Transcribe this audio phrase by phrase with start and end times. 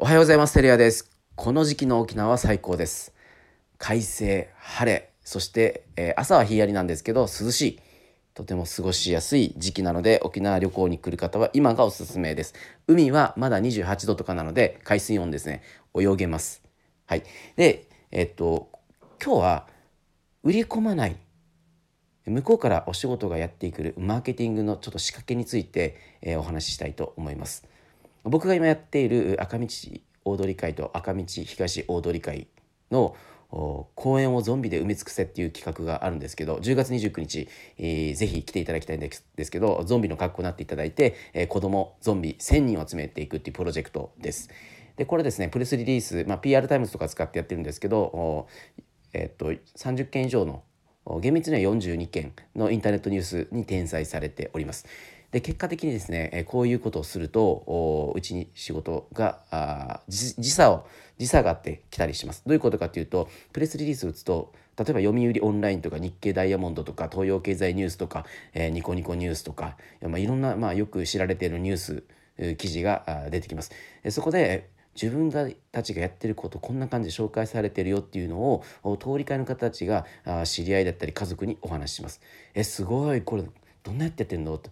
[0.00, 0.54] おはようございます。
[0.54, 1.10] テレアです。
[1.34, 3.12] この時期の沖縄は最高です。
[3.78, 7.80] 快晴、晴れ、そして、えー朝はひんやりなんですけど涼しい。
[8.32, 12.54] とても過ごしやすい時期なので沖縄旅行に来る方は今がおすすめです。
[12.86, 15.64] 海はまだ28度とかなので海水温ですね
[15.96, 16.62] 泳げます。
[17.06, 17.24] はい。
[17.56, 18.70] で、えっと
[19.20, 19.66] 今日は
[20.44, 21.16] 売り込まない
[22.24, 27.66] 向こうからお仕事がやってくるマーケティングのちょっと仕掛けについて、えーお話ししたいと思います。
[28.24, 29.66] 僕が今やっている赤道
[30.24, 32.48] 大通会と赤道東大通会
[32.90, 33.16] の
[33.94, 44.50] 公演をゾンビで埋め尽くせっていう企画があるんですけど10月29日、えーぜひ来ていただきたいんですけどゾンビの格好になっていただいて、えー子供ゾンビ1000人を集めていくっていうプロジェクトです。
[44.96, 48.48] でこれですねプレスリリース、まあ、PR タイムズとか使ってやってるんですけど、
[49.14, 50.62] えっと30件以上の
[51.20, 54.86] 厳密には42件のインターネットニュースに転載されております。
[55.30, 60.86] で結果的にですねこういうことをするとうちに仕事があ時差を
[61.18, 62.42] 時差があって来たりします。
[62.46, 72.04] どういうことかというとプレスリリースを打つと例えば読売オンラインとか日経ダイヤモンドとか東洋経済ニュースとか、えーニコニコニュースとか、いやまあ、いろんな、まあ、よく知られているニュース
[72.56, 73.72] 記事が出てきます。
[74.10, 78.62] そこで自分がたちがやってることこんな感じで紹介されてるよっていうのを
[78.98, 80.06] 通り会の方たちが
[80.44, 82.20] 知り合いだったり家族にお話しします。
[82.54, 83.42] えすごいこれ
[83.82, 84.56] どんなやってやってんの？
[84.58, 84.70] と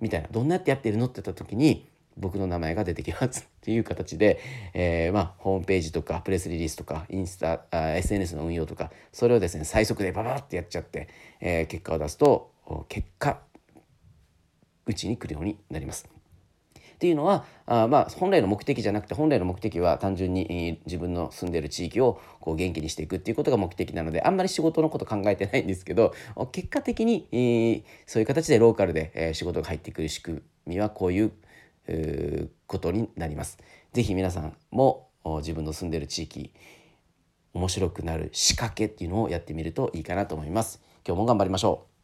[0.00, 4.40] みたいなどんなやってやってるのって言った時に僕の名前が出てきます っていう形で、
[4.74, 11.08] えーまあ、ホームページとかプレスリリースとかインスタあ SNS の運用とかそれをですね最速でババッてやっちゃって、
[11.40, 12.52] えー結果を出すと
[12.88, 13.40] 結果
[14.86, 16.08] うちに来るようになります。
[16.96, 26.14] っていうのはあまあ本来の目的じゃなくて本来の目的は単純に自分の住んでる地域をこう元気にしていくっていうことが目的なのであんまり仕事のこと考えてないんですけど
[26.52, 31.32] 結果的に、そういう形でローカルで、え仕事が入ってくる仕組みはこういう
[32.66, 33.58] ことになります。
[33.92, 35.08] ぜひ皆さんも
[35.38, 36.52] 自分の住んでる地域
[37.52, 40.80] 面白くなる仕掛けっていうのをやってみるといいかなと思います。
[41.06, 41.95] 今日も頑張りましょう。